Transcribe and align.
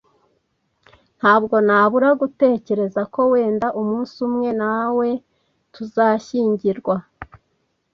Ntabwo 1.19 1.55
nabura 1.67 2.09
gutekereza 2.21 3.01
ko 3.13 3.19
wenda 3.31 3.67
umunsi 3.81 4.15
umwe 4.27 4.49
nawe 4.61 5.07
tuzashyingirwa. 5.73 6.95